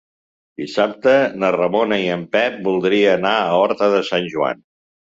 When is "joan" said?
4.37-4.69